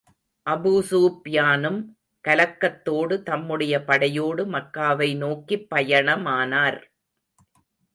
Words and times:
அபூஸூப்யானும் 0.45 1.77
கலக்கத்தோடு, 2.25 3.23
தம்முடைய 3.23 3.83
படையோடு 3.83 4.45
மக்காவை 4.45 5.17
நோக்கிப் 5.17 5.67
பயணமானார். 5.75 6.79